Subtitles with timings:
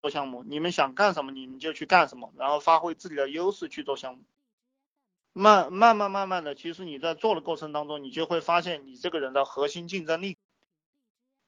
[0.00, 4.22] 做项目，你们想干什么你们就去干什么，然后发挥自己的优势去做项目。
[5.32, 10.36] 慢慢慢慢慢的，其实你在做的过程当中，你就会发现你这个人的核心竞争力，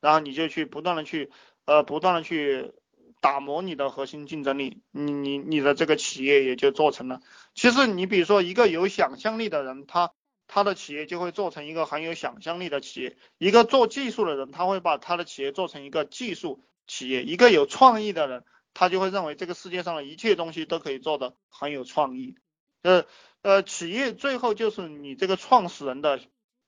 [0.01, 1.31] 然后你就去不断的去
[1.65, 2.73] 呃不断的去
[3.21, 7.21] 打磨你的核心竞争力，你你你的这个企业也就做成了。
[7.55, 10.13] 其实你比如说一个有想象力的人，他
[10.53, 18.45] 他的企业就会做成一个很有想象力的企业；一个做技术的人，他会把他的企业做成一个技术企业；一个有创意的人，
[18.75, 22.35] 他就会认为这个世界上的一切东西都可以做的很有创意。
[22.83, 23.07] 呃。
[23.43, 26.21] 呃，企业最后就是你这个创始人的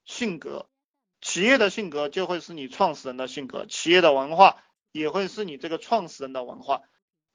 [0.06, 0.70] 性格，
[1.20, 6.80] 企业的性格就会是你创始人的性格，企业的文化也会是你这个创始人的文化。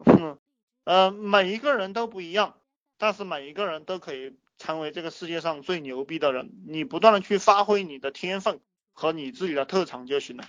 [0.03, 0.39] 嗯
[0.85, 2.57] 呃，每一个人都不一样，
[2.97, 6.51] 但是每一个人都可以成为这个世界上最牛逼的人。
[6.67, 8.59] 你不断的去发挥你的天分
[8.91, 10.43] 和你自己的特长就行了。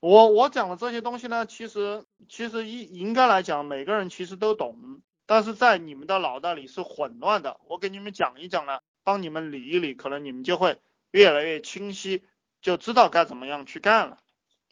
[0.00, 5.02] 我我讲的这些东西呢，其实其实应应该来讲，每个人其实都懂。
[5.26, 10.78] 但是在你们的脑袋里是混乱的，我给你们讲一讲呢，帮你们理一理，可能你们就会
[11.10, 12.22] 越来越清晰，
[12.62, 14.18] 就知道该怎么样去干了。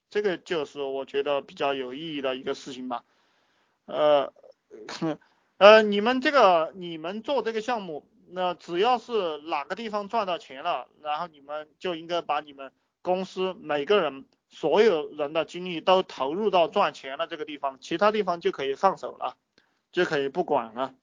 [0.08, 3.04] 这个就是我觉得比较有意义的一个事情吧。
[3.84, 4.32] 呃，
[5.58, 19.36] 呃，你们这个你们做这个项目，那只要是哪个地方赚到钱了，然后你们就应该把你们公司每个人所有人的精力都投入到赚钱的这个地方，其他地方就可以放手了。
[19.92, 20.94] 就可以不管了，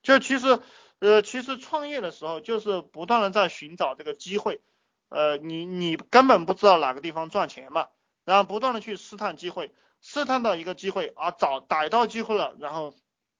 [0.00, 0.60] 就其实，
[1.00, 4.62] 呃，其实创业的时候就是不断的在寻找这个机会，
[5.10, 7.88] 呃，你你根本不知道哪个地方赚钱嘛，
[8.24, 12.94] 然后不断的去试探机会，试探到一个机会啊，找逮到机会了，然后，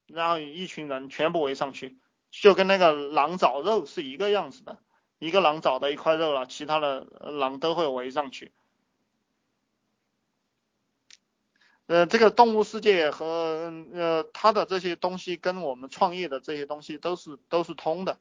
[0.09, 1.97] 然后一群人全部围上去，
[2.31, 4.79] 就跟那个狼找肉是一个样子的，
[5.19, 8.53] 一个狼找到一块肉了，其他的狼都会围上去。
[11.87, 18.19] 呃，这个动物世界和呃它的这些东西跟我们创业的这些东西都是都是通的。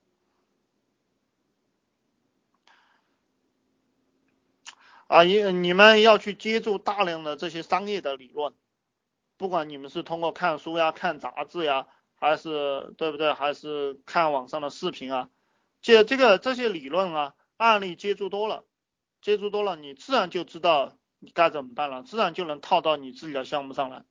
[5.08, 8.54] 啊，你你们要去接触大量的这些商业的理论，
[9.38, 15.30] 不管你们是通过看书呀、看杂志呀，还是对不对，还是看网上的视频啊，
[15.82, 18.66] 接这个这些理论啊、案例接触多了，
[19.22, 20.98] 接触多了，你自然就知道。
[21.20, 22.04] 你该怎么办了？
[22.04, 24.04] 自然就能套到你自己的项目上来。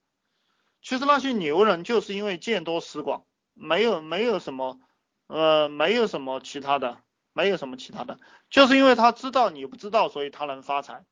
[0.83, 4.81] 其实那些牛人就是因为见多识广，没有没有什么，
[5.29, 6.99] 呃，没有什么其他的，
[7.33, 8.19] 没有什么其他的，
[8.51, 11.05] 就是因为他知道你不知道，所以他能发财，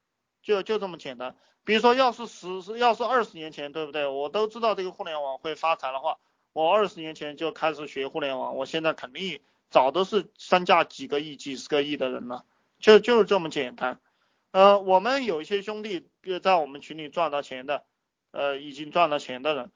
[0.42, 1.36] 就就这么简单。
[1.64, 2.46] 比如说，要是十，
[2.78, 4.06] 要是二十年前，对不对？
[4.06, 6.18] 我都知道这个互联网会发财的话，
[6.52, 12.44] 我二十年前就开始学互联网，我现在肯定早都是身价几个亿、几十个亿的人了，
[12.78, 13.98] 就就是这么简单。
[14.50, 17.84] 呃，我们有一些兄弟，比如在我们群里赚到钱的，
[18.30, 19.72] 呃，已经赚到钱的人，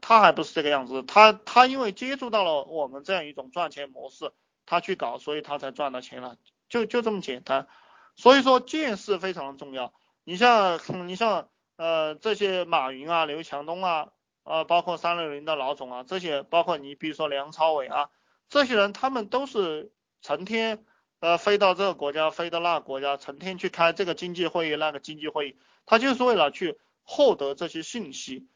[0.00, 4.32] 他还不是这个样子，他他因为接触到了我们这样一种赚钱模式，
[4.66, 6.36] 他去搞，所以他才赚到钱了，
[6.68, 7.68] 就就这么简单。
[8.16, 9.94] 所以说见识非常的重要。
[10.28, 10.78] 你像
[11.08, 14.08] 你像呃这些马云啊、刘强东啊，
[14.44, 18.10] 呃包括三六零的老总啊，这些包括你比如说梁朝伟啊，
[18.50, 19.90] 这些人他们都是
[20.20, 20.84] 成天。
[21.20, 25.56] 呃，飞到这个国家，飞到那个国家，成天去开这个经济会议，那个经济会议，
[25.86, 28.46] 他就是为了去获得这些信息。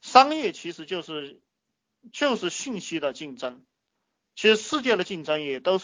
[0.00, 1.42] 商业其实就是
[2.10, 3.66] 就是信息的竞争，
[4.34, 5.82] 其实世界的竞争也都是。